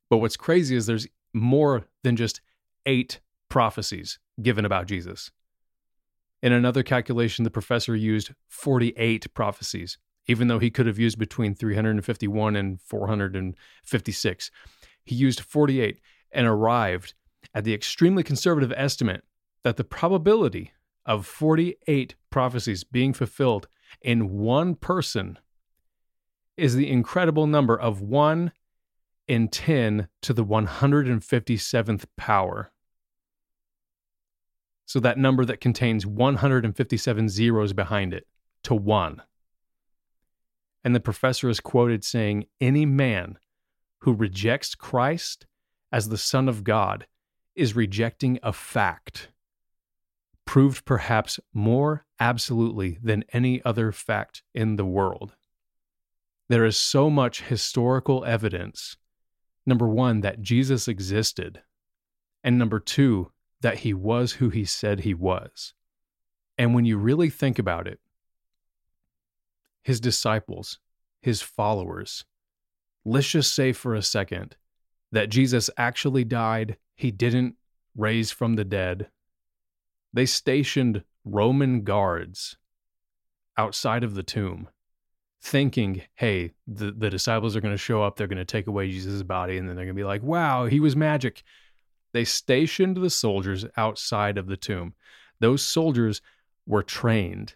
But 0.08 0.18
what's 0.18 0.36
crazy 0.36 0.74
is 0.74 0.86
there's 0.86 1.06
more 1.32 1.86
than 2.02 2.16
just 2.16 2.40
eight 2.86 3.20
prophecies 3.48 4.18
given 4.42 4.64
about 4.64 4.86
Jesus. 4.86 5.30
In 6.42 6.52
another 6.52 6.82
calculation, 6.82 7.44
the 7.44 7.50
professor 7.50 7.94
used 7.94 8.32
48 8.48 9.32
prophecies, 9.34 9.98
even 10.26 10.48
though 10.48 10.58
he 10.58 10.70
could 10.70 10.86
have 10.86 10.98
used 10.98 11.18
between 11.18 11.54
351 11.54 12.56
and 12.56 12.80
456. 12.80 14.50
He 15.04 15.14
used 15.14 15.40
48 15.40 16.00
and 16.32 16.46
arrived 16.46 17.14
at 17.54 17.64
the 17.64 17.74
extremely 17.74 18.22
conservative 18.22 18.72
estimate 18.76 19.24
that 19.64 19.76
the 19.76 19.84
probability 19.84 20.72
of 21.04 21.26
48 21.26 22.14
prophecies 22.30 22.84
being 22.84 23.12
fulfilled 23.12 23.68
in 24.00 24.38
one 24.38 24.74
person 24.74 25.38
is 26.56 26.74
the 26.74 26.90
incredible 26.90 27.46
number 27.46 27.78
of 27.78 28.00
1 28.00 28.52
in 29.30 29.46
10 29.46 30.08
to 30.22 30.32
the 30.32 30.44
157th 30.44 32.04
power. 32.16 32.72
So 34.86 34.98
that 34.98 35.18
number 35.18 35.44
that 35.44 35.60
contains 35.60 36.04
157 36.04 37.28
zeros 37.28 37.72
behind 37.72 38.12
it 38.12 38.26
to 38.64 38.74
1. 38.74 39.22
And 40.82 40.96
the 40.96 41.00
professor 41.00 41.48
is 41.48 41.60
quoted 41.60 42.02
saying, 42.02 42.46
Any 42.60 42.84
man 42.84 43.38
who 43.98 44.14
rejects 44.14 44.74
Christ 44.74 45.46
as 45.92 46.08
the 46.08 46.18
Son 46.18 46.48
of 46.48 46.64
God 46.64 47.06
is 47.54 47.76
rejecting 47.76 48.40
a 48.42 48.52
fact, 48.52 49.28
proved 50.44 50.84
perhaps 50.84 51.38
more 51.54 52.04
absolutely 52.18 52.98
than 53.00 53.22
any 53.32 53.62
other 53.64 53.92
fact 53.92 54.42
in 54.54 54.74
the 54.74 54.84
world. 54.84 55.36
There 56.48 56.64
is 56.64 56.76
so 56.76 57.08
much 57.08 57.42
historical 57.42 58.24
evidence 58.24 58.96
number 59.66 59.88
one, 59.88 60.20
that 60.20 60.40
Jesus 60.40 60.88
existed, 60.88 61.62
and 62.42 62.58
number 62.58 62.80
two, 62.80 63.30
that 63.60 63.78
he 63.78 63.92
was 63.92 64.32
who 64.32 64.48
he 64.48 64.64
said 64.64 65.00
he 65.00 65.14
was. 65.14 65.74
And 66.56 66.74
when 66.74 66.84
you 66.84 66.96
really 66.96 67.30
think 67.30 67.58
about 67.58 67.86
it, 67.86 68.00
his 69.82 70.00
disciples, 70.00 70.78
his 71.22 71.42
followers, 71.42 72.24
let's 73.04 73.30
just 73.30 73.54
say 73.54 73.72
for 73.72 73.94
a 73.94 74.02
second 74.02 74.56
that 75.12 75.30
Jesus 75.30 75.70
actually 75.76 76.24
died 76.24 76.76
he 76.94 77.10
didn't 77.10 77.56
raise 77.96 78.30
from 78.30 78.54
the 78.54 78.64
dead. 78.64 79.08
They 80.12 80.26
stationed 80.26 81.04
Roman 81.24 81.82
guards 81.82 82.56
outside 83.56 84.04
of 84.04 84.14
the 84.14 84.22
tomb, 84.22 84.68
thinking, 85.42 86.02
hey, 86.14 86.52
the, 86.66 86.92
the 86.92 87.10
disciples 87.10 87.56
are 87.56 87.60
going 87.60 87.74
to 87.74 87.78
show 87.78 88.02
up. 88.02 88.16
They're 88.16 88.26
going 88.26 88.38
to 88.38 88.44
take 88.44 88.66
away 88.66 88.90
Jesus' 88.90 89.22
body, 89.22 89.56
and 89.56 89.68
then 89.68 89.76
they're 89.76 89.86
going 89.86 89.96
to 89.96 90.00
be 90.00 90.04
like, 90.04 90.22
wow, 90.22 90.66
he 90.66 90.80
was 90.80 90.94
magic. 90.94 91.42
They 92.12 92.24
stationed 92.24 92.96
the 92.96 93.10
soldiers 93.10 93.64
outside 93.76 94.36
of 94.36 94.46
the 94.46 94.56
tomb. 94.56 94.94
Those 95.38 95.62
soldiers 95.62 96.20
were 96.66 96.82
trained. 96.82 97.54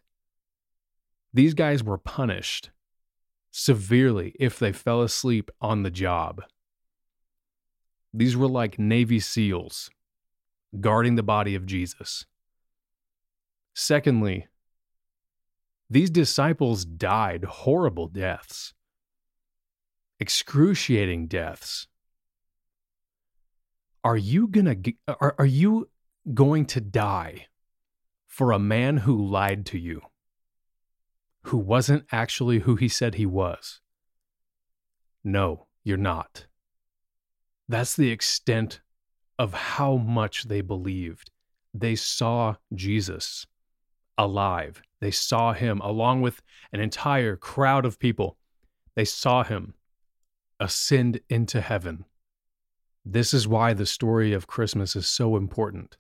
These 1.35 1.55
guys 1.55 1.83
were 1.85 1.99
punished 1.99 2.71
severely 3.51 4.35
if 4.41 4.59
they 4.59 4.73
fell 4.73 5.03
asleep 5.03 5.51
on 5.61 5.83
the 5.83 5.91
job. 5.91 6.43
These 8.13 8.37
were 8.37 8.49
like 8.49 8.79
Navy 8.79 9.21
SEALs. 9.21 9.91
guarding 10.81 11.15
the 11.15 11.23
body 11.23 11.55
of 11.55 11.67
Jesus. 11.67 12.27
Secondly, 13.75 14.47
these 15.95 16.11
disciples 16.11 16.85
died 16.85 17.45
horrible 17.45 18.09
deaths, 18.09 18.75
excruciating 20.19 21.29
deaths. 21.29 21.87
Are 24.03 24.17
you 24.17 24.49
gonna 24.49 24.75
are, 25.07 25.37
are 25.39 25.47
you 25.47 25.89
going 26.35 26.67
to 26.67 26.81
die 26.81 27.47
for 28.27 28.51
a 28.51 28.59
man 28.59 28.97
who 28.97 29.25
lied 29.25 29.65
to 29.67 29.79
you, 29.79 30.01
who 31.43 31.59
wasn't 31.59 32.07
actually 32.11 32.59
who 32.59 32.75
he 32.75 32.89
said 32.89 33.15
he 33.15 33.27
was? 33.27 33.81
No, 35.23 35.69
you're 35.85 35.97
not. 35.97 36.47
That's 37.69 37.95
the 37.95 38.11
extent 38.11 38.81
of 39.39 39.55
how 39.55 39.97
much 39.97 40.49
they 40.49 40.61
believed. 40.61 41.31
They 41.73 41.95
saw 41.95 42.57
Jesus 42.75 43.47
alive. 44.17 44.83
They 45.01 45.11
saw 45.11 45.53
him 45.53 45.81
along 45.81 46.23
with 46.23 46.43
an 46.73 46.81
entire 46.81 47.37
crowd 47.37 47.85
of 47.85 47.99
people. 47.99 48.37
They 48.95 49.05
saw 49.05 49.45
him 49.45 49.75
ascend 50.61 51.21
into 51.29 51.61
heaven. 51.61 52.05
This 53.05 53.35
is 53.35 53.47
why 53.47 53.75
the 53.75 53.87
story 53.87 54.33
of 54.33 54.47
Christmas 54.47 54.97
is 54.97 55.07
so 55.07 55.37
important. 55.37 55.97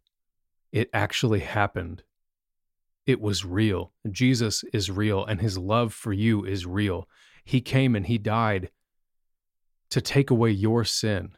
It 0.72 0.88
actually 0.92 1.40
happened. 1.40 2.02
It 3.06 3.20
was 3.20 3.44
real. 3.44 3.92
Jesus 4.10 4.64
is 4.72 4.90
real, 4.90 5.24
and 5.24 5.40
his 5.40 5.58
love 5.58 5.92
for 5.92 6.12
you 6.12 6.44
is 6.44 6.64
real. 6.64 7.08
He 7.44 7.60
came 7.60 7.94
and 7.94 8.06
he 8.06 8.16
died 8.16 8.70
to 9.90 10.00
take 10.00 10.30
away 10.30 10.50
your 10.50 10.84
sin 10.84 11.36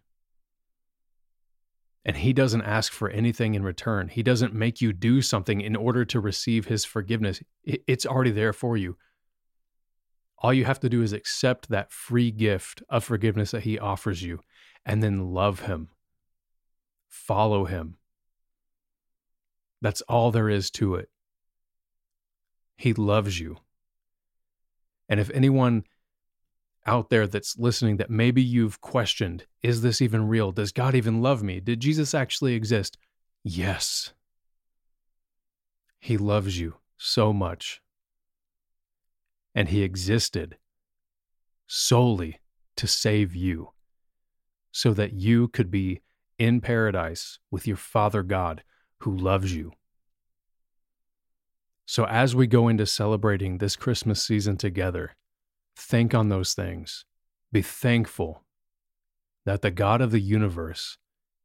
and 2.07 2.19
he 2.19 2.33
doesn't 2.33 2.63
ask 2.63 2.93
for 2.93 3.11
anything 3.11 3.57
in 3.57 3.65
return. 3.65 4.07
He 4.07 4.23
doesn't 4.23 4.55
make 4.55 4.81
you 4.81 4.93
do 4.93 5.21
something 5.21 5.61
in 5.61 5.75
order 5.75 6.05
to 6.05 6.21
receive 6.21 6.67
his 6.67 6.85
forgiveness. 6.85 7.43
It's 7.65 8.07
already 8.07 8.31
there 8.31 8.53
for 8.53 8.77
you. 8.77 8.97
All 10.39 10.55
you 10.55 10.67
have 10.67 10.79
to 10.81 10.89
do 10.89 11.03
is 11.03 11.13
accept 11.13 11.69
that 11.69 11.91
free 11.91 12.31
gift 12.31 12.81
of 12.89 13.03
forgiveness 13.03 13.51
that 13.51 13.65
he 13.65 13.77
offers 13.77 14.23
you 14.23 14.39
and 14.85 15.03
then 15.03 15.33
love 15.33 15.63
him. 15.63 15.89
Follow 17.09 17.65
him. 17.65 17.97
That's 19.83 20.01
all 20.03 20.31
there 20.31 20.49
is 20.49 20.71
to 20.73 20.95
it. 20.95 21.11
He 22.77 22.93
loves 22.93 23.41
you. 23.41 23.57
And 25.09 25.19
if 25.19 25.29
anyone 25.31 25.83
out 26.87 27.11
there 27.11 27.27
that's 27.27 27.59
listening 27.59 27.97
that 27.97 28.11
maybe 28.11 28.43
you've 28.43 28.81
questioned 28.81 29.45
is 29.63 29.83
this 29.83 30.01
even 30.01 30.29
real? 30.29 30.53
Does 30.53 30.73
God 30.73 30.95
even 30.95 31.21
love 31.21 31.43
me? 31.43 31.61
Did 31.61 31.81
Jesus 31.81 32.15
actually 32.15 32.55
exist? 32.55 32.97
Yes. 33.43 34.13
He 35.99 36.17
loves 36.17 36.59
you 36.59 36.77
so 36.97 37.33
much. 37.33 37.81
And 39.55 39.69
He 39.69 39.83
existed 39.83 40.57
solely 41.67 42.41
to 42.77 42.87
save 42.87 43.35
you 43.35 43.71
so 44.71 44.93
that 44.95 45.15
you 45.15 45.49
could 45.49 45.71
be 45.71 46.03
in 46.39 46.61
paradise 46.61 47.39
with 47.51 47.67
your 47.67 47.77
Father 47.77 48.23
God 48.23 48.63
who 48.99 49.17
loves 49.17 49.55
you. 49.55 49.73
So, 51.87 52.05
as 52.05 52.35
we 52.35 52.47
go 52.47 52.69
into 52.69 52.85
celebrating 52.85 53.59
this 53.59 53.77
Christmas 53.77 54.23
season 54.23 54.57
together, 54.57 55.17
Think 55.77 56.15
on 56.15 56.29
those 56.29 56.55
things. 56.55 57.05
Be 57.53 57.63
thankful 57.63 58.43
that 59.45 59.63
the 59.63 59.71
God 59.71 60.01
of 60.01 60.11
the 60.11 60.21
universe 60.21 60.99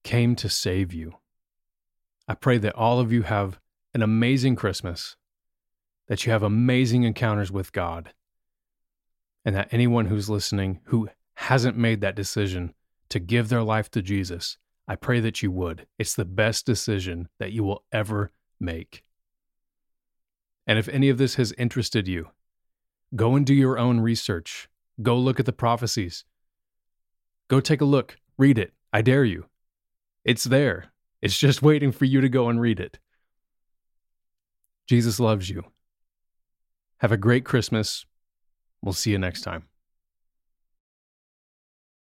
came 0.04 0.36
to 0.38 0.50
save 0.50 0.94
you. 0.94 1.18
I 2.28 2.34
pray 2.34 2.58
that 2.60 2.76
all 2.76 3.00
of 3.00 3.12
you 3.12 3.24
have 3.24 3.60
an 3.94 4.02
amazing 4.02 4.56
Christmas, 4.56 5.16
that 6.08 6.26
you 6.26 6.32
have 6.32 6.44
amazing 6.44 7.04
encounters 7.04 7.52
with 7.52 7.74
God, 7.74 8.14
and 9.44 9.56
that 9.56 9.68
anyone 9.72 10.06
who's 10.06 10.30
listening 10.30 10.80
who 10.86 11.10
hasn't 11.36 11.78
made 11.78 12.02
that 12.02 12.16
decision 12.16 12.74
to 13.10 13.20
give 13.20 13.50
their 13.50 13.64
life 13.64 13.92
to 13.92 14.02
Jesus, 14.02 14.58
I 14.88 14.96
pray 14.96 15.20
that 15.20 15.44
you 15.44 15.52
would. 15.52 15.88
It's 16.00 16.16
the 16.16 16.26
best 16.26 16.66
decision 16.66 17.28
that 17.40 17.52
you 17.52 17.64
will 17.64 17.84
ever 17.92 18.32
make. 18.60 19.04
And 20.66 20.80
if 20.80 20.88
any 20.88 21.10
of 21.10 21.18
this 21.18 21.36
has 21.36 21.52
interested 21.54 22.08
you, 22.08 22.30
Go 23.16 23.36
and 23.36 23.46
do 23.46 23.54
your 23.54 23.78
own 23.78 24.00
research. 24.00 24.70
Go 25.02 25.18
look 25.18 25.40
at 25.40 25.46
the 25.46 25.54
prophecies. 25.54 26.24
Go 27.48 27.60
take 27.60 27.82
a 27.82 27.86
look. 27.86 28.18
Read 28.38 28.58
it. 28.58 28.74
I 28.94 29.02
dare 29.02 29.26
you. 29.26 29.46
It's 30.24 30.46
there. 30.46 30.92
It's 31.22 31.38
just 31.38 31.62
waiting 31.62 31.92
for 31.92 32.06
you 32.06 32.22
to 32.22 32.30
go 32.30 32.50
and 32.50 32.62
read 32.62 32.80
it. 32.80 33.00
Jesus 34.88 35.20
loves 35.20 35.50
you. 35.50 35.64
Have 36.98 37.12
a 37.12 37.18
great 37.18 37.46
Christmas. 37.46 38.06
We'll 38.82 38.94
see 38.94 39.12
you 39.12 39.18
next 39.18 39.42
time. 39.42 39.64